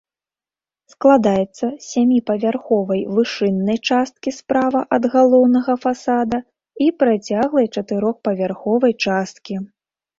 Складаецца 0.93 1.51
з 1.65 1.69
сяміпавярховай 1.93 3.01
вышыннай 3.19 3.77
часткі 3.91 4.29
справа 4.39 4.79
ад 4.99 5.03
галоўнага 5.19 5.73
фасада 5.87 6.37
і 6.87 6.93
працяглай 7.01 7.73
чатырохпавярховай 7.81 8.93
часткі. 9.09 9.55